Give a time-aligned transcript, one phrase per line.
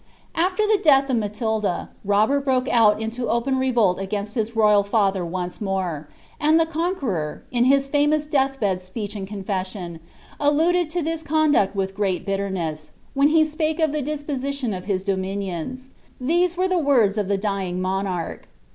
[0.01, 0.03] *^
[0.33, 5.23] After the death of Matilda, Robert broke out into open revolt ogaiiM his Toyal father
[5.23, 7.41] once more; and the Contiueror.
[7.53, 9.99] io his famous death btd speech and confession,
[10.39, 15.03] alluded to this conduct with great biltetoett, wliea he spake of the disposition of his
[15.03, 15.89] dominions:
[16.19, 18.39] these were the words of the dying iDonarch.